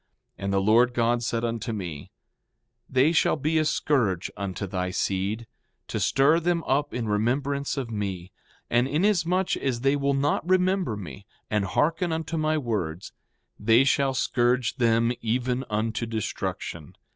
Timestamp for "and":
0.45-0.53, 8.67-8.87, 11.51-11.65